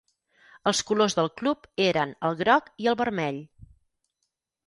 Els 0.69 0.79
colors 0.91 1.15
del 1.17 1.27
club 1.41 1.67
eren 1.89 2.15
el 2.29 2.39
groc 2.41 2.71
i 2.85 2.91
el 2.93 2.99
vermell. 3.03 3.37